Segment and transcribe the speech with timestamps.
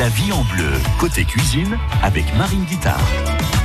[0.00, 3.00] La vie en bleu, côté cuisine, avec Marine Guitard.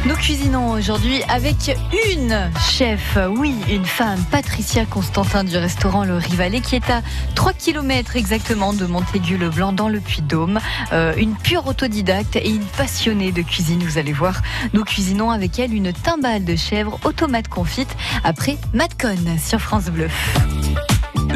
[0.05, 1.75] Nous cuisinons aujourd'hui avec
[2.11, 7.01] une chef, oui, une femme, Patricia Constantin du restaurant Le Rivalet, qui est à
[7.33, 10.59] 3 km exactement de Montaigu-le-Blanc dans le Puy-de-Dôme.
[10.93, 14.43] Euh, une pure autodidacte et une passionnée de cuisine, vous allez voir.
[14.73, 20.09] Nous cuisinons avec elle une timbale de chèvre automate confite après Matcon sur France Bleu.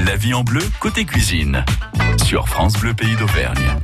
[0.05, 1.65] La vie en bleu, côté cuisine,
[2.23, 3.79] sur France Bleu Pays d'Auvergne.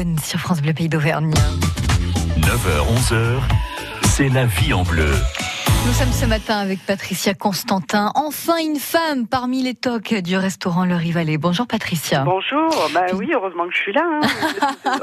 [0.00, 1.32] Matcon sur France Bleu Pays d'Auvergne.
[2.38, 3.40] 9h, 11h,
[4.08, 5.12] c'est la vie en bleu.
[5.86, 10.84] Nous sommes ce matin avec Patricia Constantin, enfin une femme parmi les tocs du restaurant
[10.84, 11.36] Le Rivalet.
[11.36, 12.22] Bonjour Patricia.
[12.24, 14.02] Bonjour, bah oui, heureusement que je suis là.
[14.84, 15.00] hein.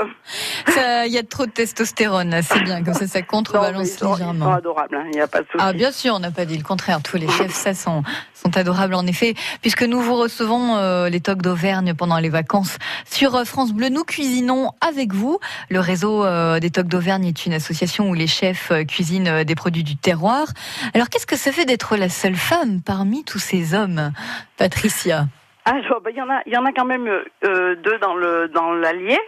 [1.08, 3.96] Il y a trop de testostérone, c'est bien, comme ça ça Non, contrebalance ils, sont,
[4.16, 4.54] ils sont légèrement.
[4.54, 5.58] adorables, hein, il n'y a pas de souci.
[5.60, 7.02] Ah bien sûr, on n'a pas dit le contraire.
[7.04, 8.04] Tous les chefs, ça sont,
[8.34, 12.78] sont adorables en effet, puisque nous vous recevons euh, les tocs d'Auvergne pendant les vacances
[13.10, 13.90] sur euh, France Bleu.
[13.90, 15.40] Nous cuisinons avec vous.
[15.70, 19.56] Le réseau euh, des tocs d'Auvergne est une association où les chefs euh, cuisinent des
[19.56, 20.48] produits du terroir.
[20.94, 24.12] Alors qu'est-ce que ça fait d'être la seule femme parmi tous ces hommes,
[24.58, 25.28] Patricia?
[25.66, 28.16] Alors, bah, il y en a, il y en a quand même euh, deux dans
[28.16, 29.20] le dans l'Allier.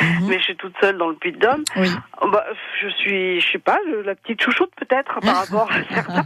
[0.00, 0.28] Mhm.
[0.28, 1.64] mais je suis toute seule dans le Puy-de-Dôme.
[1.76, 1.88] Oui.
[2.30, 2.44] Bah,
[2.80, 6.24] je suis, je sais pas, la petite chouchoute peut-être par rapport à certains.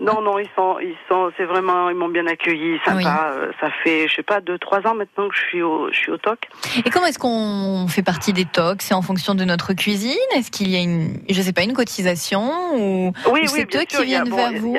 [0.00, 3.30] Non, non, ils sont, ils sont, c'est vraiment, ils m'ont bien accueilli, sympa.
[3.32, 5.96] Euh, Ça fait, je sais pas, deux, trois ans maintenant que je suis au, je
[5.98, 6.38] suis au TOC.
[6.84, 10.14] Et comment est-ce qu'on fait partie des TOC C'est en fonction de notre cuisine?
[10.36, 12.42] Est-ce qu'il y a une, je sais pas, une cotisation
[12.76, 14.78] ou Oui, Ou c'est eux sûr, qui a- viennent bon, vers a- vous?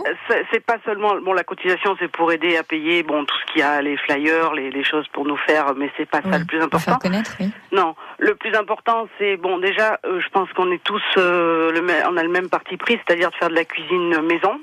[0.52, 3.62] c'est- pas seulement, bon, la cotisation, c'est pour aider à payer, bon, tout ce qu'il
[3.62, 6.40] y a, les flyers, les, les choses pour nous faire, mais c'est pas ça Oui,
[6.40, 7.10] le plus pour faire important.
[7.10, 7.50] connaître Oui.
[7.72, 9.58] Non, le plus important, c'est bon.
[9.60, 13.00] Déjà, euh, je pense qu'on est tous, euh, le, on a le même parti pris,
[13.06, 14.60] c'est-à-dire de faire de la cuisine maison.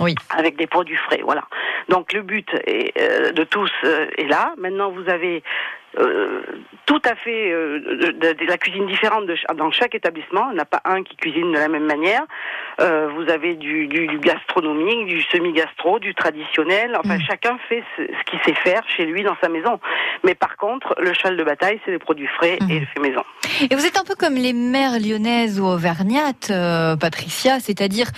[0.00, 0.14] Oui.
[0.30, 1.44] Avec des produits frais, voilà.
[1.88, 4.54] Donc le but est, euh, de tous est là.
[4.56, 5.42] Maintenant, vous avez
[5.98, 6.42] euh,
[6.86, 10.48] tout à fait euh, de, de- de la cuisine différente de, dans chaque établissement.
[10.50, 12.22] Il n'y en a pas un qui cuisine de la même manière.
[12.80, 16.96] Euh, vous avez du, du, du gastronomique, du semi-gastro, du traditionnel.
[17.02, 17.22] Enfin, Mm.
[17.28, 19.78] chacun fait ce, ce qu'il sait faire chez lui dans sa maison.
[20.24, 22.70] Mais par contre, le cheval de bataille, c'est les produits frais Mm.
[22.70, 23.22] et le fait maison.
[23.70, 26.50] Et vous êtes un peu comme les mères lyonnaises ou auvergnates,
[27.00, 28.08] Patricia, c'est-à-dire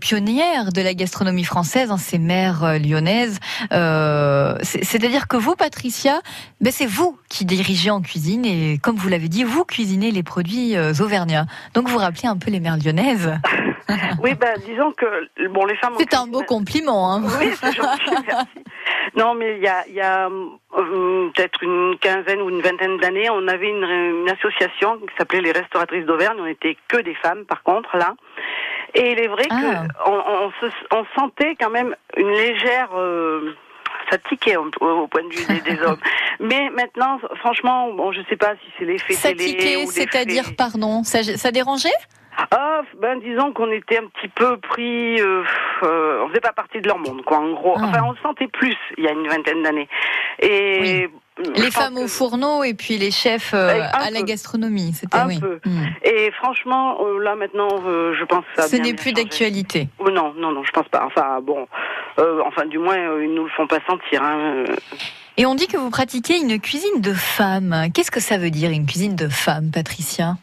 [0.00, 3.38] pionnières de la gastronomie française, hein, ces mères lyonnaises.
[3.70, 6.20] C'est- c'est-à-dire que vous, Patricia,
[6.60, 10.22] ben c'est vous qui dirigez en cuisine et, comme vous l'avez dit, vous cuisinez les
[10.22, 11.46] produits euh, auvergnats.
[11.74, 13.32] Donc vous rappelez un peu les mères lyonnaises.
[14.22, 15.04] Oui, ben disons que
[15.48, 15.94] bon, les femmes.
[15.98, 17.12] C'est un beau compliment.
[17.12, 17.22] Hein.
[17.40, 18.46] Oui, c'est gentil, merci.
[19.16, 22.96] Non, mais il y a, il y a euh, peut-être une quinzaine ou une vingtaine
[22.98, 23.82] d'années, on avait une,
[24.22, 26.38] une association qui s'appelait les Restauratrices d'Auvergne.
[26.40, 28.14] On était que des femmes, par contre, là.
[28.94, 29.60] Et il est vrai Ah.
[29.60, 32.88] que on, on sentait quand même une légère.
[32.96, 33.52] euh,
[34.12, 34.70] ça tiquait au,
[35.08, 35.98] point de vue des, des hommes.
[36.38, 41.22] Mais maintenant, franchement, bon, je sais pas si c'est l'effet télé ou c'est-à-dire, pardon, ça,
[41.22, 41.88] ça dérangeait?
[42.50, 45.42] Ah, ben disons qu'on était un petit peu pris, euh,
[45.82, 47.38] euh, on faisait pas partie de leur monde, quoi.
[47.38, 47.84] En gros, Ah.
[47.84, 49.88] enfin, on le sentait plus il y a une vingtaine d'années.
[50.40, 54.92] Et Les femmes au fourneau et puis les chefs euh, Un à la gastronomie.
[54.92, 55.40] C'était oui.
[55.40, 55.60] peu.
[55.64, 55.86] Hmm.
[56.04, 58.68] Et franchement, euh, là maintenant, euh, je pense que ça.
[58.68, 59.88] Ce n'est plus d'actualité.
[59.98, 61.04] Oh, non, non, non, je pense pas.
[61.06, 61.66] Enfin, bon,
[62.18, 64.22] euh, enfin, du moins, ils nous le font pas sentir.
[64.22, 64.64] Hein.
[65.38, 67.86] Et on dit que vous pratiquez une cuisine de femme.
[67.94, 70.36] Qu'est-ce que ça veut dire une cuisine de femme, Patricia?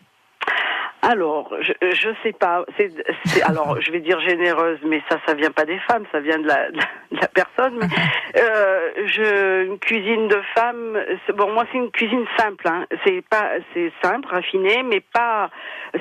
[1.02, 2.66] Alors, je, je sais pas.
[2.78, 2.92] C'est,
[3.26, 6.40] c'est- alors, je vais dire généreuse, mais ça, ça vient pas des femmes, ça vient
[6.40, 6.80] de la, de
[7.12, 7.80] la personne.
[7.80, 11.00] Mais, euh, je, une cuisine de femme.
[11.36, 12.68] Bon, moi, c'est une cuisine simple.
[12.68, 12.86] Hein.
[13.06, 15.50] C'est pas, c'est simple, raffiné, mais pas.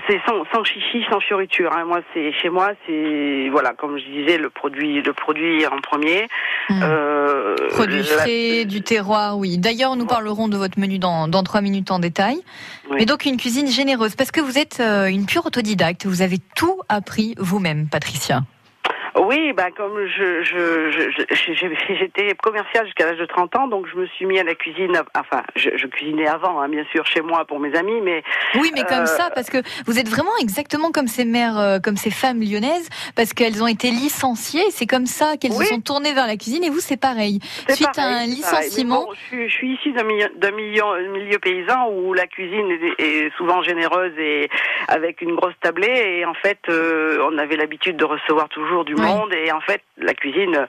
[0.07, 1.73] C'est sans, sans chichi, sans fioriture.
[1.75, 1.85] Hein.
[1.87, 6.29] Moi, c'est chez moi, c'est voilà, comme je disais, le produit, le produit en premier.
[6.69, 6.81] Hmm.
[6.83, 9.57] Euh, Produits la- frais, du terroir, oui.
[9.59, 12.37] D'ailleurs, nous parlerons de votre menu dans, dans trois minutes en détail.
[12.91, 12.97] Oui.
[12.99, 16.05] Mais donc une cuisine généreuse, parce que vous êtes euh, une pure autodidacte.
[16.07, 18.43] Vous avez tout appris vous-même, Patricia.
[19.21, 23.97] Oui, bah comme je, je, je- j'étais commerciale jusqu'à l'âge de 30 ans, donc je
[23.99, 24.93] me suis mis à la cuisine.
[25.19, 28.23] Enfin, je, je cuisinais avant, hein, bien sûr, chez moi pour mes amis, mais
[28.57, 31.79] Oui, mais comme Euh, ça, parce que vous êtes vraiment exactement comme ces mères, euh,
[31.79, 34.71] comme ces femmes lyonnaises, parce qu'elles ont été licenciées.
[34.71, 35.65] C'est comme ça qu'elles Oui.
[35.67, 36.65] se sont tournées vers la cuisine.
[36.65, 37.41] Et vous, c'est pareil.
[37.69, 40.83] c'est Suite pareil, à un licenciement, bon, je, suis, issue d'un milieu, d'un milieu,
[41.13, 44.49] milieu paysan où la cuisine est, est souvent généreuse et
[44.89, 46.19] avec une grosse tablée.
[46.19, 49.01] Et en fait, euh, on avait l'habitude de recevoir toujours du Oui.
[49.09, 49.33] Monde.
[49.33, 50.67] Et en fait, la cuisine,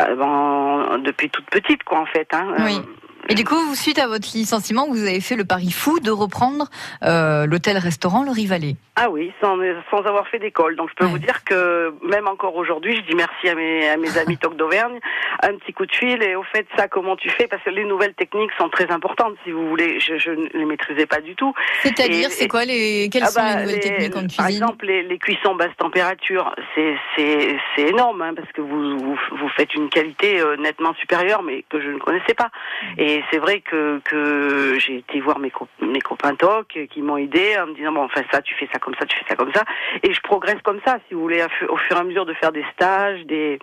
[0.00, 2.28] euh, ben, depuis toute petite, quoi, en fait.
[2.32, 2.80] Hein, Oui.
[3.30, 6.66] Et du coup, suite à votre licenciement, vous avez fait le pari fou de reprendre
[7.04, 8.74] euh, l'hôtel-restaurant Le Rivalet.
[8.96, 9.56] Ah oui, sans,
[9.90, 10.76] sans avoir fait d'école.
[10.76, 11.10] Donc je peux Ouais.
[11.12, 14.56] vous dire que même encore aujourd'hui, je dis merci à mes, à mes amis Toc
[14.56, 14.98] d'Auvergne,
[15.42, 17.46] un petit coup de fil et au fait ça, comment tu fais?
[17.46, 20.00] Parce que les nouvelles techniques sont très importantes, si vous voulez.
[20.00, 21.54] Je, je ne les maîtrisais pas du tout.
[21.82, 24.62] C'est-à-dire, c'est quoi les, quelles Ah sont bah, les nouvelles les- techniques en Par cuisine?
[24.64, 29.16] exemple, les, les cuissons basse température, c'est c'est c'est énorme hein, parce que vous, vous
[29.38, 32.50] vous faites une qualité euh, nettement supérieure, mais que je ne connaissais pas.
[32.98, 37.02] Et c'est vrai que que j'ai été voir mes co- mes copains toc euh, qui
[37.02, 39.24] m'ont aidé en me disant bon enfin ça tu fais ça comme ça, tu fais
[39.28, 39.64] ça comme ça,
[40.02, 42.52] et je progresse comme ça si vous voulez au fur et à mesure de faire
[42.52, 43.58] des stages, des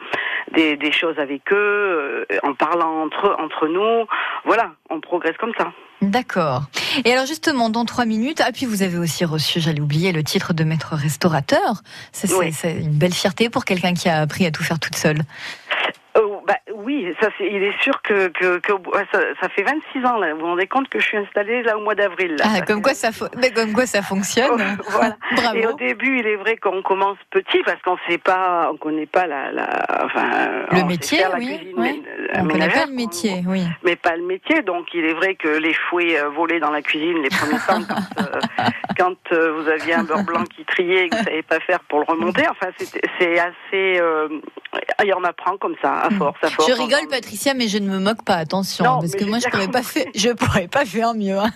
[0.52, 4.06] des, des choses avec eux, euh, en parlant entre entre nous,
[4.46, 5.72] voilà, on progresse comme ça.
[6.02, 6.62] D'accord.
[7.06, 10.24] Et alors justement, dans trois minutes, ah puis vous avez aussi reçu, j'allais oublier, le
[10.24, 11.82] titre de maître restaurateur.
[12.12, 12.52] C'est Oui.
[12.64, 15.18] une belle fierté pour quelqu'un qui a appris à tout faire toute seule.
[16.20, 16.58] Oh, bah,
[16.88, 18.72] oui, ça, c'est, il est sûr que, que, que
[19.12, 20.34] ça, ça fait 26 ans, là.
[20.34, 22.38] Vous vous rendez compte que je suis installée là au mois d'avril.
[22.40, 22.46] là.
[22.48, 24.78] Ah, comme quoi ça, mais comme quoi ça fonctionne.
[24.90, 25.18] voilà.
[25.36, 25.58] Bravo.
[25.58, 29.06] Et au début, il est vrai qu'on commence petit parce qu'on sait pas, on connaît
[29.06, 29.68] pas la, la
[30.06, 31.92] enfin, Le métier, la oui, cuisine ouais.
[31.92, 32.04] mé-
[32.36, 33.64] On connaît pas le métier, oui.
[33.84, 34.62] mais pas le métier.
[34.62, 37.84] Donc, il est vrai que les fouets euh, volaient dans la cuisine les premiers temps
[37.86, 38.40] quand, euh,
[38.98, 41.82] quand euh, vous aviez un beurre blanc qui triait et que vous savez pas faire
[41.82, 42.48] pour le remonter.
[42.50, 44.30] Enfin, c'est, c'est assez, euh,
[45.04, 46.70] et on apprend comme ça, à force, à force.
[46.72, 48.36] Je rigole, Patricia, mais je ne me moque pas.
[48.36, 50.02] Attention, Non, parce que moi, je bien pourrais pas compris.
[50.02, 51.38] faire, je pourrais pas faire mieux.
[51.38, 51.52] hein.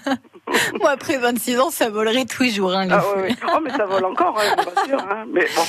[0.79, 2.73] Moi, après 26 ans, ça volerait toujours.
[2.73, 3.35] Hein, les Ah ouais, ouais.
[3.47, 4.99] Oh, mais ça vole encore, hein, rassure.
[4.99, 5.25] Hein.
[5.31, 5.63] Mais bon.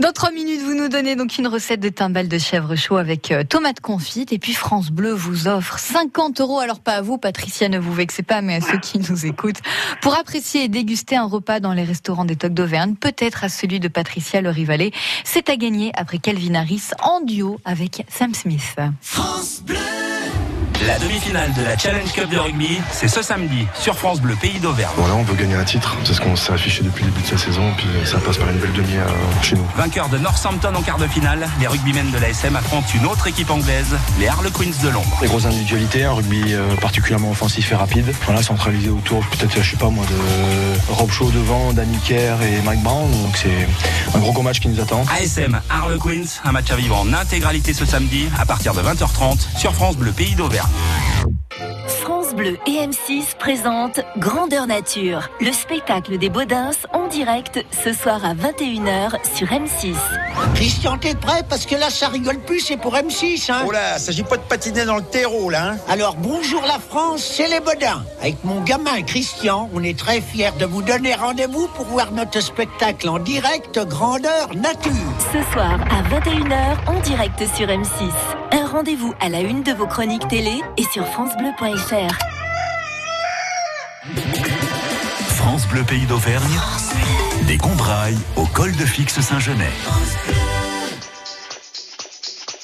[0.00, 3.30] Dans trois minutes, vous nous donnez donc une recette de timbales de chèvre chaud avec
[3.30, 4.32] euh, tomates confites.
[4.32, 6.58] Et puis France Bleu vous offre 50 euros.
[6.60, 9.60] Alors pas à vous, Patricia, ne vous vexez pas, mais à ceux qui nous écoutent.
[10.00, 13.80] Pour apprécier et déguster un repas dans les restaurants des Tocs d'Auvergne, peut-être à celui
[13.80, 14.92] de Patricia Le Rivalet.
[15.24, 18.76] C'est à gagner après Calvin Harris en duo avec Sam Smith.
[20.86, 24.60] La demi-finale de la Challenge Cup de rugby, c'est ce samedi sur France Bleu Pays
[24.60, 24.92] d'Auvergne.
[24.96, 25.96] Voilà, on veut gagner un titre.
[26.04, 27.72] C'est ce qu'on s'est affiché depuis le début de la saison.
[27.76, 29.66] Puis euh, ça passe par une belle demi euh, chez nous.
[29.76, 33.26] Vainqueur de Northampton en quart de finale, les rugbymen de la SM affrontent une autre
[33.26, 35.18] équipe anglaise, les Harlequins de Londres.
[35.20, 38.14] Des grosses individualités, un rugby euh, particulièrement offensif et rapide.
[38.24, 42.62] Voilà, centralisé autour, peut-être, je sais pas moi, de Rob Shaw devant, Danny Kerr et
[42.62, 43.10] Mike Brown.
[43.10, 43.66] Donc c'est
[44.14, 45.04] un gros gros match qui nous attend.
[45.20, 49.74] ASM Harlequins, un match à vivre en intégralité ce samedi à partir de 20h30 sur
[49.74, 50.75] France Bleu Pays d'Auvergne.
[52.00, 58.24] France Bleu et M6 présentent Grandeur Nature, le spectacle des Baudins en direct ce soir
[58.24, 59.94] à 21h sur M6.
[60.54, 63.98] Christian, t'es prêt Parce que là, ça rigole plus, c'est pour M6, hein Oh là,
[63.98, 65.72] s'agit pas de patiner dans le terreau là.
[65.72, 68.04] Hein Alors, bonjour la France, c'est les Bodins.
[68.20, 72.40] Avec mon gamin Christian, on est très fiers de vous donner rendez-vous pour voir notre
[72.40, 74.92] spectacle en direct Grandeur Nature.
[75.32, 78.45] Ce soir à 21h en direct sur M6.
[78.58, 82.16] Un rendez-vous à la une de vos chroniques télé et sur francebleu.fr.
[85.34, 86.58] France Bleu Pays d'Auvergne,
[87.46, 89.68] des Combrailles au col de Fixe Saint-Genès.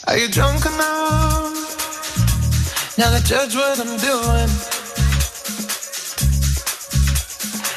[0.07, 1.53] Are you drunk enough?
[2.97, 4.49] Now to judge what I'm doing.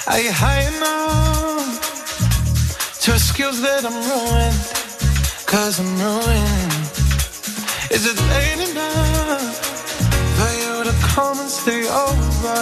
[0.07, 1.81] Are you high enough?
[3.01, 4.55] To excuse that I'm ruined?
[5.45, 6.64] Cause I'm ruined.
[7.95, 9.55] Is it late enough
[10.35, 12.59] for you to come and stay over?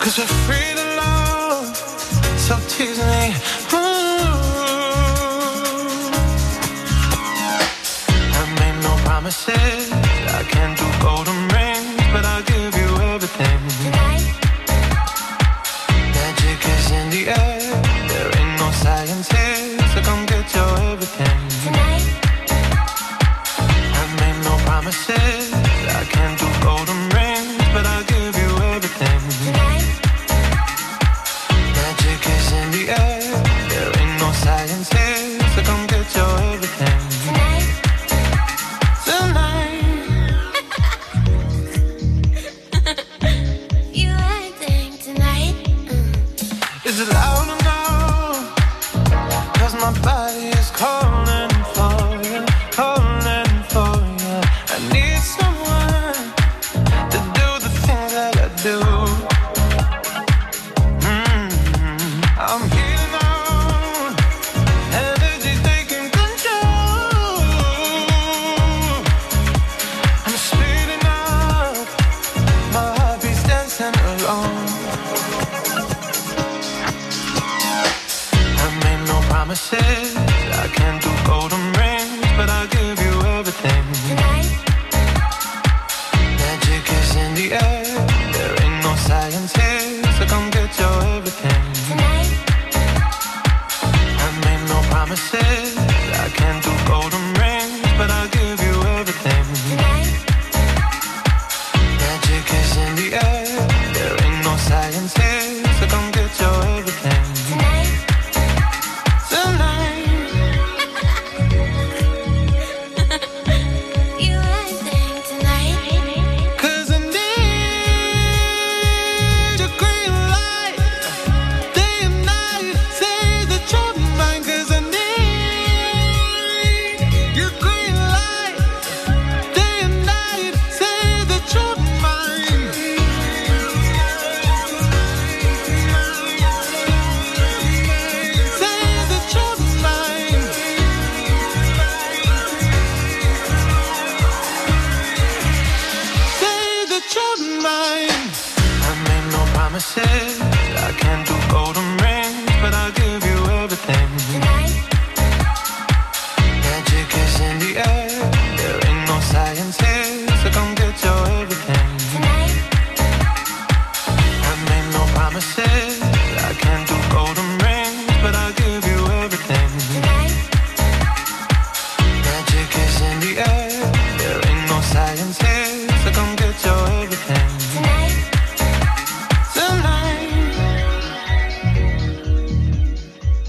[0.00, 1.76] Cause we're free to love,
[2.36, 3.85] so tease me.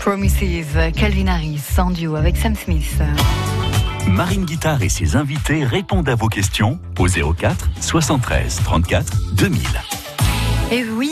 [0.08, 2.98] Promises, Calvin Harris en duo avec Sam Smith.
[4.08, 9.62] Marine Guitare et ses invités répondent à vos questions au 04 73 34 2000.
[10.72, 11.07] Et oui,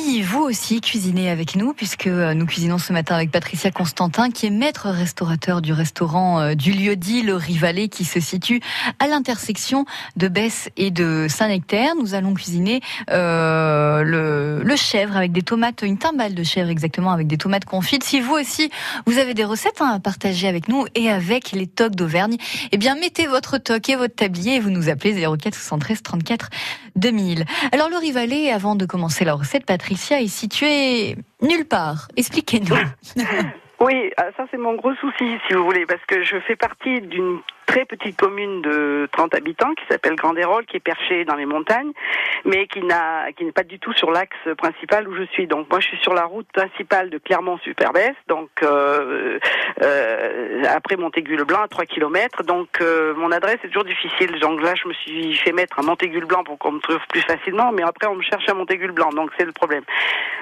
[0.45, 4.51] aussi cuisinez avec nous, puisque euh, nous cuisinons ce matin avec Patricia Constantin, qui est
[4.51, 8.61] maître restaurateur du restaurant euh, du lieu-dit Le Rivalet, qui se situe
[8.99, 9.85] à l'intersection
[10.15, 11.95] de Besse et de Saint-Nectaire.
[11.99, 17.11] Nous allons cuisiner euh, le, le chèvre avec des tomates, une timbale de chèvre exactement,
[17.11, 18.03] avec des tomates confites.
[18.03, 18.69] Si vous aussi,
[19.07, 22.37] vous avez des recettes à partager avec nous et avec les tocs d'Auvergne,
[22.71, 26.49] eh bien mettez votre toc et votre tablier et vous nous appelez 04 73 34
[26.95, 27.45] 2000.
[27.71, 32.07] Alors le Rivalet, avant de commencer la recette, Patricia est situé nulle part.
[32.15, 32.75] Expliquez-nous.
[33.81, 37.01] Oui, ah, ça c'est mon gros souci, si vous voulez, parce que je fais partie
[37.01, 41.45] d'une très petite commune de 30 habitants qui s'appelle Grandérol, qui est perchée dans les
[41.45, 41.91] montagnes,
[42.45, 45.47] mais qui n'a, qui n'est pas du tout sur l'axe principal où je suis.
[45.47, 49.39] Donc moi, je suis sur la route principale de Clermont-Superbès, donc euh,
[49.81, 52.43] euh, après Montaigu-le-Blanc, à 3 km.
[52.43, 54.39] Donc euh, mon adresse est toujours difficile.
[54.39, 57.71] Donc là, je me suis fait mettre à Montaigu-le-Blanc pour qu'on me trouve plus facilement,
[57.71, 59.83] mais après on me cherche à Montaigu-le-Blanc, donc c'est le problème.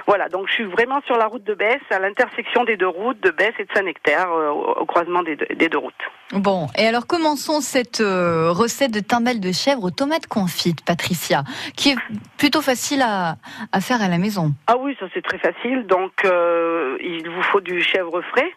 [0.05, 3.19] Voilà, donc je suis vraiment sur la route de Besse, à l'intersection des deux routes
[3.21, 5.93] de Besse et de Saint-Nectaire, euh, au, au croisement des deux, des deux routes.
[6.33, 11.43] Bon, et alors commençons cette euh, recette de timbale de chèvre aux tomates confites, Patricia,
[11.75, 11.95] qui est
[12.37, 13.37] plutôt facile à,
[13.71, 14.53] à faire à la maison.
[14.67, 15.85] Ah oui, ça c'est très facile.
[15.85, 18.51] Donc euh, il vous faut du chèvre frais.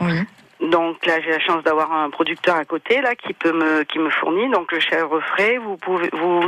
[0.00, 0.20] Oui.
[0.60, 3.98] Donc là, j'ai la chance d'avoir un producteur à côté là qui peut me qui
[3.98, 5.58] me fournit donc le chèvre frais.
[5.58, 6.40] Vous pouvez vous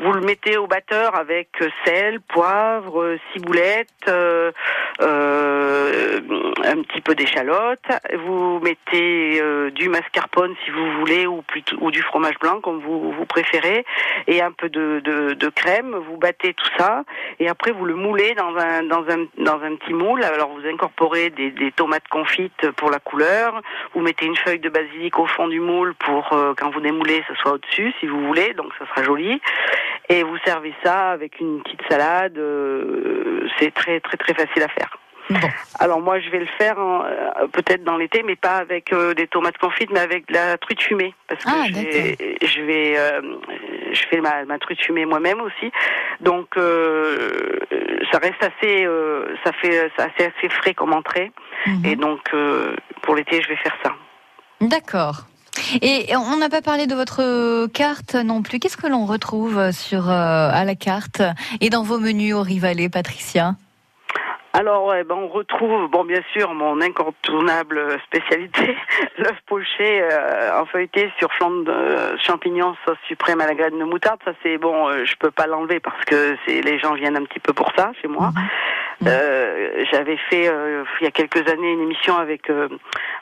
[0.00, 4.52] vous le mettez au batteur avec euh, sel, poivre, euh, ciboulette, euh,
[5.00, 6.20] euh,
[6.64, 7.80] un petit peu d'échalote.
[8.26, 12.80] Vous mettez euh, du mascarpone si vous voulez ou plutôt ou du fromage blanc comme
[12.80, 13.86] vous vous préférez
[14.26, 15.96] et un peu de, de, de crème.
[15.96, 17.04] Vous battez tout ça
[17.40, 20.22] et après vous le moulez dans un dans un dans un petit moule.
[20.22, 23.37] Alors vous incorporez des, des tomates confites pour la couleur.
[23.94, 27.22] Vous mettez une feuille de basilic au fond du moule pour euh, quand vous démoulez,
[27.28, 28.54] ce soit au-dessus si vous voulez.
[28.54, 29.40] Donc ça sera joli.
[30.08, 32.38] Et vous servez ça avec une petite salade.
[32.38, 34.96] euh, c'est très très très facile à faire.
[35.30, 35.38] Bon.
[35.78, 39.26] Alors moi je vais le faire euh, peut-être dans l'été, mais pas avec euh, des
[39.26, 43.20] tomates confites, mais avec de la truite fumée, parce que Ah, je vais, je euh,
[44.10, 45.70] fais ma, ma truite fumée moi-même aussi,
[46.20, 48.86] donc ça reste assez,
[49.44, 51.30] ça fait, assez assez frais comme entrée,
[51.66, 51.84] Mhm.
[51.84, 52.20] et donc
[53.02, 53.92] pour l'été je vais faire ça.
[54.60, 55.24] D'accord.
[55.82, 58.58] Et on n'a pas parlé de votre carte non plus.
[58.58, 61.22] Qu'est-ce que l'on retrouve sur euh, à la carte
[61.60, 63.56] et dans vos menus au Rivalet, Patricia?
[64.54, 68.76] Alors, ouais, ben, on retrouve, bon, bien sûr, mon incontournable spécialité,
[69.18, 73.78] l'œuf poché euh, en feuilleté sur flanc de euh, champignons, sauce suprême à la graine
[73.78, 74.20] de moutarde.
[74.24, 77.24] Ça, c'est bon, euh, je peux pas l'enlever parce que c'est les gens viennent un
[77.24, 78.30] petit peu pour ça chez moi.
[79.06, 82.68] Euh, J'avais fait euh, il y a quelques années une émission avec euh,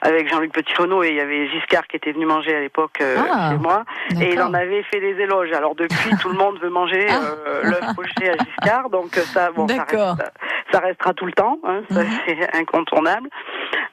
[0.00, 3.50] avec Jean-Luc Petitfonneau et il y avait Giscard qui était venu manger à l'époque Ah,
[3.50, 3.84] chez moi
[4.22, 5.52] et il en avait fait des éloges.
[5.52, 7.06] Alors depuis, tout le monde veut manger
[7.62, 9.84] l'œuf poché à Giscard, donc ça, bon, ça,
[10.16, 10.32] reste-
[10.72, 12.06] ça restera tout le temps, hein, Mhm.
[12.26, 13.28] c'est incontournable.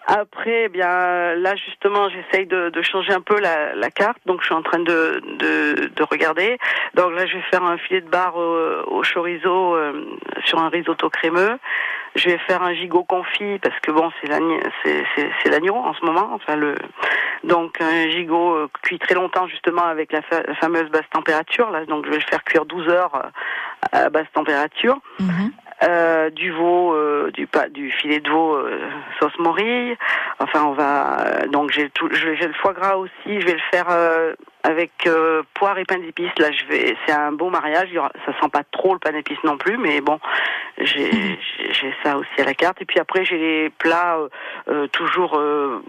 [0.05, 4.41] Après, eh bien là justement, j'essaye de, de changer un peu la, la carte, donc
[4.41, 6.57] je suis en train de, de, de regarder.
[6.93, 10.05] Donc là, je vais faire un filet de bar au, au chorizo euh,
[10.45, 11.57] sur un risotto crémeux.
[12.15, 15.03] Je vais faire un gigot confit parce que bon, c'est l'agneau, c'est,
[15.73, 16.29] en ce moment.
[16.33, 16.75] Enfin le,
[17.43, 21.71] donc un gigot euh, cuit très longtemps justement avec la, fa- la fameuse basse température.
[21.71, 24.97] Là, donc je vais le faire cuire 12 heures euh, à basse température.
[25.19, 25.51] Mhm.
[25.81, 28.79] Euh, du veau, euh, du pa- du filet de veau euh,
[29.19, 29.97] sauce morille.
[30.39, 33.11] Enfin, on va euh, donc j'ai tout, j'ai le foie gras aussi.
[33.25, 36.31] Je vais le faire euh, avec euh, poire et pain d'épices.
[36.39, 37.89] Là, je vais, c'est un beau mariage.
[38.25, 40.19] Ça sent pas trop le pain d'épices non plus, mais bon,
[40.77, 41.37] j'ai
[42.03, 42.81] ça aussi à la carte.
[42.81, 44.29] Et puis après, j'ai les plats euh,
[44.69, 45.83] euh, toujours euh,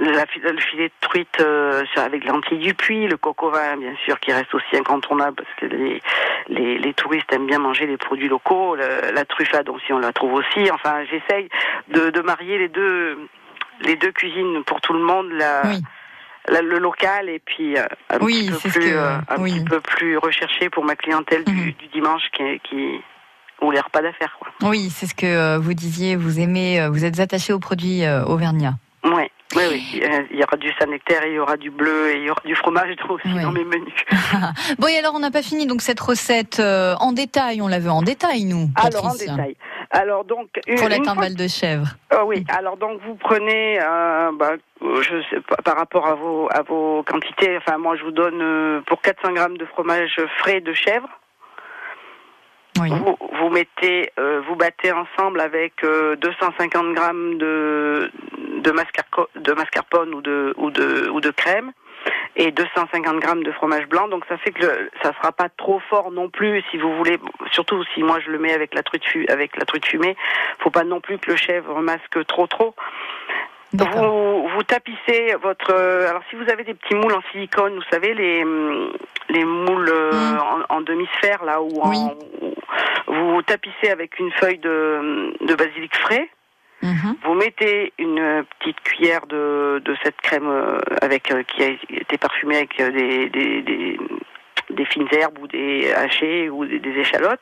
[0.00, 4.18] la, le filet de truite euh, avec lentilles du puits, le au vin, bien sûr,
[4.20, 6.00] qui reste aussi incontournable parce que les
[6.48, 10.32] les, les touristes aiment bien manger les produits locaux, la truffade aussi on la trouve
[10.32, 10.70] aussi.
[10.70, 11.48] Enfin, j'essaye
[11.88, 13.18] de, de marier les deux
[13.82, 15.30] les deux cuisines pour tout le monde.
[16.50, 19.40] Le local et puis euh, un Oui, petit peu c'est ce plus que- euh, un
[19.40, 19.52] oui.
[19.52, 21.72] petit peu plus recherché pour ma clientèle du, Mhm.
[21.72, 23.00] du dimanche qui qui
[23.60, 24.48] ou les repas d'affaires quoi.
[24.68, 26.14] Oui, c'est ce que euh, vous disiez.
[26.16, 28.74] Vous aimez, vous êtes attaché aux produits auvergnats.
[29.04, 29.22] Oui,
[29.56, 32.30] oui, Euh, il y aura du Saint-Nectaire, il y aura du bleu et il y
[32.30, 33.92] aura du fromage aussi dans mes menus.
[34.78, 37.62] Bon, et alors on n'a pas fini donc cette recette euh, en détail.
[37.62, 38.68] On la veut en détail, nous.
[38.76, 39.56] Alors en détail.
[39.90, 41.86] Alors donc une, Pour la timbale de chèvre.
[42.10, 46.14] Ah oui, alors donc vous prenez, euh, bah, euh, je sais pas, par rapport à
[46.14, 47.56] vos à vos quantités.
[47.56, 51.08] Enfin, moi je vous donne euh, pour 400 grammes de fromage frais de chèvre.
[52.80, 52.90] Oui.
[52.90, 58.10] Vous, vous mettez, euh, vous battez ensemble avec euh, 250 grammes de
[58.62, 61.72] de, mascarco- de mascarpone ou de ou de ou de crème
[62.36, 64.08] et 250 grammes de fromage blanc.
[64.08, 66.62] Donc ça fait que le, ça sera pas trop fort non plus.
[66.70, 67.18] Si vous voulez,
[67.52, 70.16] surtout si moi je le mets avec la truite avec la truite fumée,
[70.60, 72.74] faut pas non plus que le chèvre masque trop trop.
[73.74, 75.74] Vous, vous tapissez votre.
[75.74, 78.42] euh, alors, si vous avez des petits moules en silicone, vous savez, les,
[79.28, 80.38] les moules euh, Mm.
[80.70, 81.98] en, en demi-sphère, là, où Oui.
[83.08, 86.30] vous tapissez avec une feuille de, de basilic frais.
[86.82, 87.16] Mhm.
[87.24, 92.18] Vous mettez une petite cuillère de, de cette crème euh, avec euh, qui a été
[92.18, 93.98] parfumée avec euh, des, des, des,
[94.70, 97.40] des fines herbes ou des hachés ou des, des échalotes.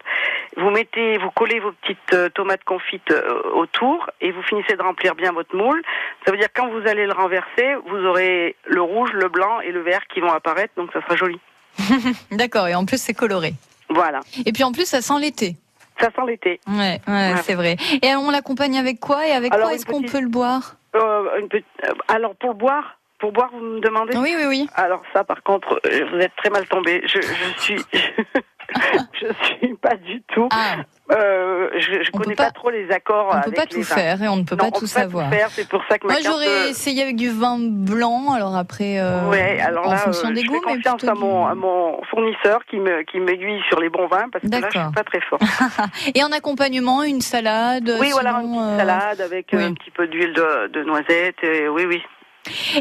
[0.57, 3.12] Vous mettez, vous collez vos petites tomates confites
[3.53, 5.83] autour et vous finissez de remplir bien votre moule.
[6.25, 9.61] Ça veut dire que quand vous allez le renverser, vous aurez le rouge, le blanc
[9.61, 11.38] et le vert qui vont apparaître, donc ça sera joli.
[12.31, 13.53] D'accord, et en plus c'est coloré.
[13.90, 15.57] Voilà, Et puis en plus ça sent l'été.
[16.01, 16.61] Ça sent l'été.
[16.69, 17.37] Ouais, ouais, Ouais.
[17.43, 17.77] c'est vrai.
[18.03, 20.77] Et on l'accompagne avec quoi Et avec Alors, quoi est-ce qu'on petite- peut le boire?
[20.95, 24.17] Euh, une petite- euh, alors pour boire, pour boire, vous me demandez?
[24.17, 24.67] Oui, oui, oui.
[24.75, 27.03] Alors ça, par contre, euh, vous êtes très mal tombé.
[27.07, 27.77] Je, je suis,
[29.20, 29.26] je
[29.59, 30.48] suis pas du tout.
[30.52, 30.76] Ah,
[31.12, 33.26] Euh, je je On peut connais pas- pas, trop les accords.
[33.29, 34.87] on peut avec pas tout faire et on ne peut Non, pas on tout peut
[34.87, 35.31] savoir.
[35.31, 35.48] faire.
[35.50, 38.98] C'est pour ça que ma Moi, j'aurais euh, essayé avec du vin blanc, alors après,
[38.98, 41.14] euh, ouais, alors en là, fonction euh, des je goûts, fais mais confiance plutôt à
[41.14, 44.50] mon, du- à mon fournisseur qui me qui m'aiguille sur les bons vins parce que
[44.50, 45.38] là, je suis pas très fort.
[46.16, 47.88] Et en accompagnement, une salade.
[48.00, 49.62] oui, voilà, une sinon, petite euh, salade avec oui.
[49.62, 51.37] un petit peu d'huile de, de noisette.
[51.44, 52.02] Et, oui, oui.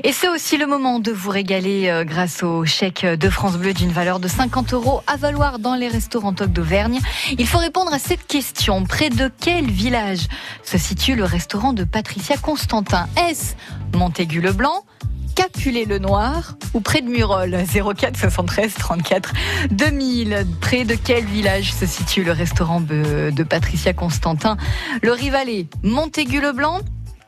[0.03, 3.73] Et c'est aussi le moment de vous régaler euh, grâce au chèque de France Bleu
[3.73, 6.99] d'une valeur de 50 euros à valoir dans les restaurants Toc d'Auvergne.
[7.37, 8.83] Il faut répondre à cette question.
[8.83, 10.27] Près de quel village
[10.63, 13.07] se situe le restaurant de Patricia Constantin?
[13.29, 13.55] Est-ce
[13.93, 14.83] Montaigu-le-Blanc
[15.35, 17.57] Capulet-le-Noir ou près de Murol?
[17.65, 19.33] 04 73 34
[19.71, 20.47] 2000.
[20.61, 24.55] Près de quel village se situe le restaurant de, de Patricia Constantin?
[25.01, 26.79] Le Rivalet, Montaigu-le-Blanc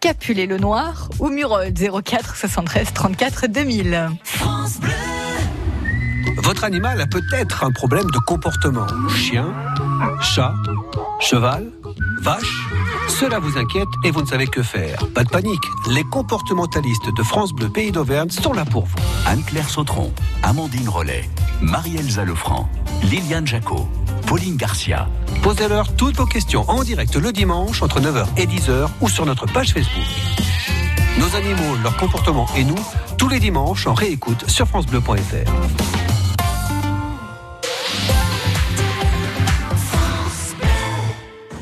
[0.07, 4.09] Capulet-le-Noir ou Murol 04 73 34 2000.
[6.37, 8.87] Votre animal a peut-être un problème de comportement.
[9.09, 9.53] Chien,
[10.21, 10.53] chat,
[11.19, 11.69] cheval,
[12.21, 12.69] vache.
[13.09, 14.97] Cela vous inquiète et vous ne savez que faire.
[15.13, 15.65] Pas de panique.
[15.89, 18.95] Les comportementalistes de France Bleu Pays d'Auvergne sont là pour vous.
[19.25, 21.29] Anne-Claire Sautron, Amandine Rollet,
[21.61, 22.69] Marie-Elsa Lefranc,
[23.03, 23.89] Liliane Jacot,
[24.27, 25.07] Pauline Garcia.
[25.41, 29.45] Posez-leur toutes vos questions en direct le dimanche entre 9h et 10h ou sur notre
[29.45, 30.03] page Facebook.
[31.17, 32.75] Nos animaux, leur comportement et nous,
[33.17, 35.49] tous les dimanches en réécoute sur francebleu.fr.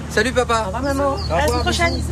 [0.10, 0.63] Salut papa.
[0.63, 1.15] Au revoir maman.
[1.30, 2.04] À la semaine prochaine.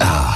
[0.00, 0.34] Ah,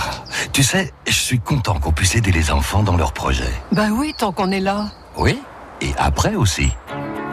[0.52, 3.52] tu sais, je suis content qu'on puisse aider les enfants dans leurs projets.
[3.72, 4.86] Bah oui, tant qu'on est là.
[5.18, 5.38] Oui,
[5.80, 6.70] et après aussi.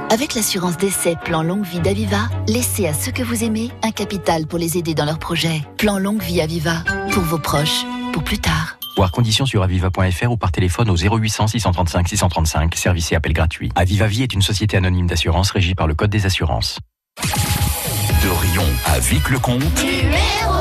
[0.10, 4.46] Avec l'assurance d'essai Plan Longue Vie d'Aviva, laissez à ceux que vous aimez un capital
[4.46, 5.62] pour les aider dans leurs projets.
[5.78, 8.78] Plan Longue Vie Aviva, pour vos proches, pour plus tard.
[8.96, 13.72] Voir conditions sur aviva.fr ou par téléphone au 0800 635 635, service et appel gratuit.
[13.76, 16.78] Aviva Vie est une société anonyme d'assurance régie par le Code des assurances.
[17.24, 20.54] De Rion à Vic-le-Comte, Numéro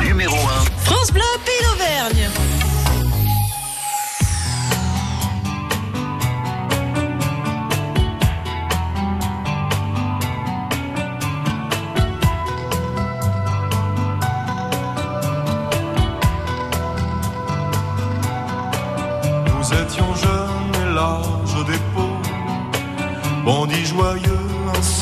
[0.00, 0.04] 1.
[0.04, 0.40] numéro 1.
[0.84, 1.22] France Bleu,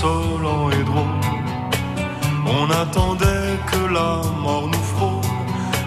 [0.02, 1.06] insolents et drôles.
[2.46, 5.20] On attendait que la mort nous frôle.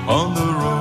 [0.08, 0.75] On the road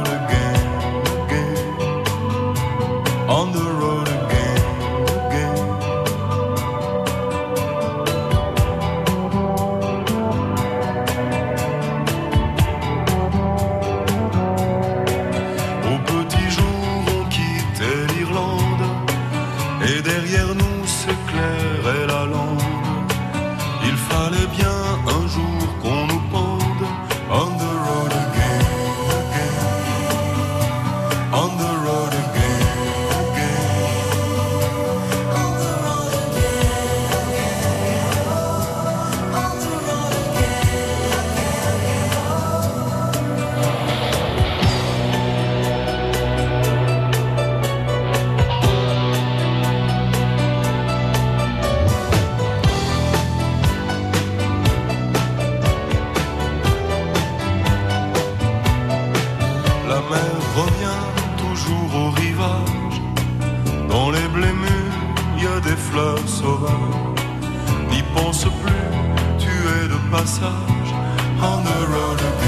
[68.51, 70.95] plus, tu es de passage.
[71.41, 72.44] On the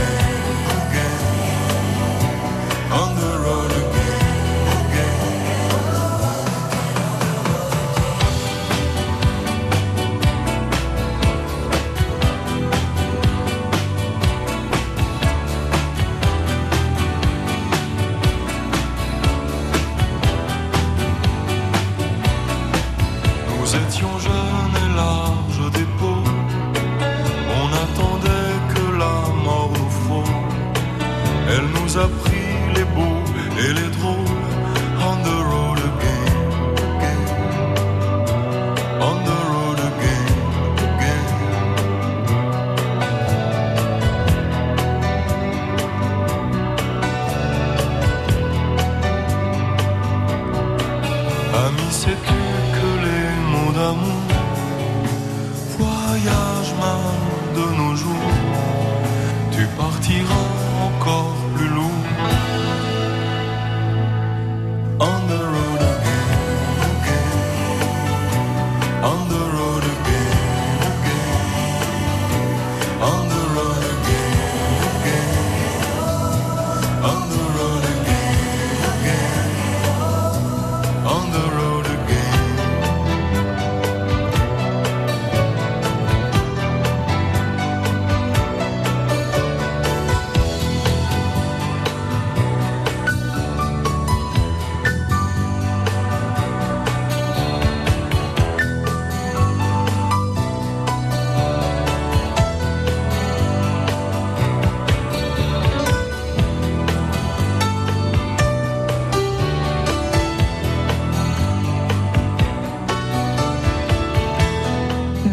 [52.07, 52.41] sais-tu
[52.77, 54.36] que les mots d'amour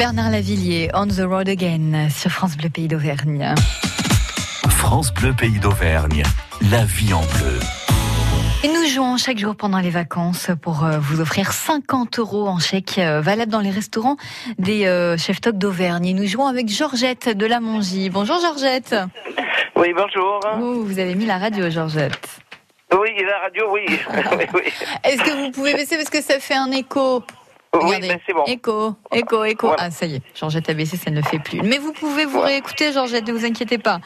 [0.04, 3.56] Bernard Lavillier, On the Road Again, sur France Bleu Pays d'Auvergne.
[4.68, 6.24] France Bleu Pays d'Auvergne.
[6.70, 7.58] La vie en bleu.
[8.66, 12.60] Et nous jouons chaque jour pendant les vacances pour euh, vous offrir 50 euros en
[12.60, 14.18] chèque euh, valable dans les restaurants
[14.60, 16.06] des euh, chefs toc d'Auvergne.
[16.08, 18.10] Et nous jouons avec Georgette de la Mongie.
[18.10, 18.94] Bonjour Georgette.
[19.78, 20.42] Oui, bonjour.
[20.60, 22.28] Oh, vous avez mis la radio Georgette.
[22.92, 23.86] Oui, la radio, oui.
[24.38, 24.62] oui, oui.
[25.06, 27.24] Est-ce que vous pouvez baisser parce que ça fait un écho?
[27.82, 28.44] Oui, c'est bon.
[28.46, 29.72] Écho, écho, écho.
[29.78, 31.62] Ah, ça y est, Georgette a baissé, ça ne le fait plus.
[31.62, 34.00] Mais vous pouvez vous réécouter, Georgette, ne vous inquiétez pas.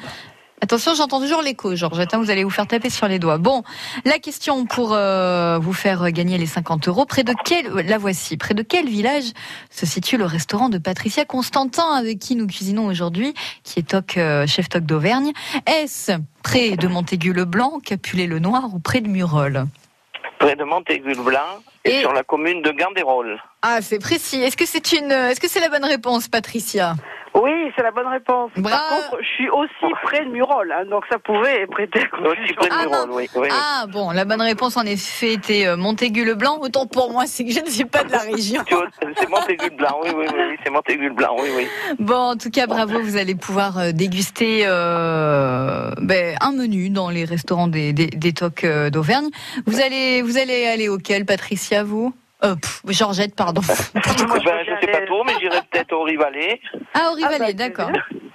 [0.60, 3.38] Attention, j'entends toujours l'écho, Georgette, hein, vous allez vous faire taper sur les doigts.
[3.38, 3.62] Bon,
[4.06, 8.38] la question pour euh, vous faire gagner les 50 euros, près de quel, la voici,
[8.38, 9.34] près de quel village
[9.70, 14.18] se situe le restaurant de Patricia Constantin, avec qui nous cuisinons aujourd'hui, qui est toc,
[14.18, 15.32] euh, chef toc d'Auvergne?
[15.68, 19.66] Est-ce près de Montaigu-le-Blanc, Capulet-le-Noir ou près de Murol?
[20.40, 23.40] Près de Montaigu-le-Blanc et, sur la commune de Gandérol.
[23.70, 24.42] Ah, c'est précis.
[24.42, 26.96] Est-ce que c'est une, est-ce que c'est la bonne réponse, Patricia
[27.34, 28.50] Oui, c'est la bonne réponse.
[28.56, 32.30] Bra- Par contre, je suis aussi près de Murol, hein, donc ça pouvait prêter à.
[32.30, 33.30] Aussi près de Ah, Murol, oui.
[33.36, 33.50] oui.
[33.52, 36.60] Ah bon, la bonne réponse en effet était euh, Montaigu-le-Blanc.
[36.62, 38.64] Autant pour moi, c'est que je ne suis pas de la région.
[39.20, 41.68] C'est Montaigu-le-Blanc, oui, oui, oui, oui, c'est Montaigu-le-Blanc, oui, oui.
[42.00, 47.10] Bon, en tout cas, bravo, vous allez pouvoir euh, déguster euh, ben, un menu dans
[47.10, 49.28] les restaurants des, des, des tocs d'Auvergne.
[49.66, 52.14] Vous allez, vous allez aller auquel, Patricia, vous?
[52.44, 53.62] Euh, pff, Georgette, pardon.
[53.94, 54.02] Ben,
[54.66, 56.60] je sais pas trop, mais j'irai peut-être au Rivalet.
[56.94, 57.90] Ah, au Rivalet, d'accord.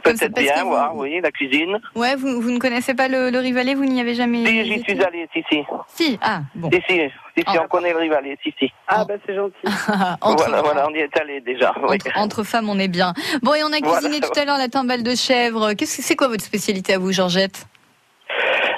[0.05, 1.79] Comme ça, Peut-être bien, vous- voir, oui, la cuisine.
[1.95, 4.81] Ouais, vous, vous ne connaissez pas le, le Rivalet, vous n'y avez jamais Si, j'y
[4.83, 5.63] suis allé, si, si.
[5.87, 6.69] Si, ah, bon.
[6.73, 7.01] Si, si,
[7.37, 8.73] si, si, on connaît le Rivalet, si, si.
[8.89, 9.55] Ah, bah c'est gentil.
[10.21, 11.95] Entre- Voilà, voilà, on y est allé déjà, oui.
[11.95, 13.15] Entre, entre femmes, on est bien.
[13.43, 15.73] Bon, et on a cuisiné tout à l'heure la timbale de chèvre.
[15.75, 17.67] Qu'est-ce que c'est quoi votre spécialité à vous, Georgette?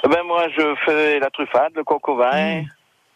[0.07, 2.61] Ben, moi, je fais la truffade, le coq au vin,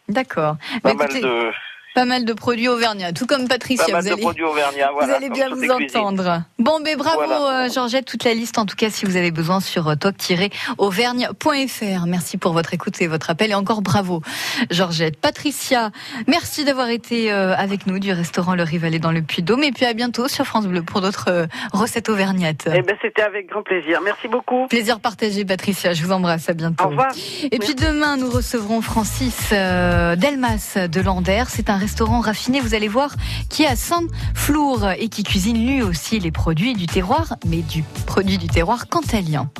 [0.08, 0.56] D'accord.
[0.82, 1.52] pas Bah, mal écoutez, de,
[1.94, 3.84] Pas mal de produits auvergnats, tout comme Patricia.
[3.86, 5.06] pas mal vous de allez, produits auvergnats, voilà.
[5.08, 6.42] vous allez bien vous entendre.
[6.58, 7.64] Bon, mais bravo Voilà.
[7.64, 12.06] euh, Georgette, toute la liste en tout cas si vous avez besoin sur euh, toc-auvergne.fr.
[12.06, 14.22] Merci pour votre écoute et votre appel et encore bravo
[14.70, 15.18] Georgette.
[15.20, 15.90] Patricia,
[16.28, 19.84] merci d'avoir été euh, avec nous du restaurant Le Rivalet dans le Puy-de-Dôme et puis
[19.84, 22.68] à bientôt sur France Bleu pour d'autres recettes auvergnates.
[22.72, 24.00] Eh ben, c'était avec grand plaisir.
[24.04, 24.68] Merci beaucoup.
[24.68, 25.92] Plaisir partagé, Patricia.
[25.92, 26.48] Je vous embrasse.
[26.48, 26.84] À bientôt.
[26.84, 27.10] Au revoir.
[27.50, 31.44] Et puis demain, nous recevrons Francis Delmas de Lander.
[31.48, 33.14] C'est un restaurant raffiné, vous allez voir,
[33.48, 37.82] qui est à Sainte-Flour et qui cuisine lui aussi les produits du terroir, mais du
[38.06, 39.50] produit du terroir cantalien.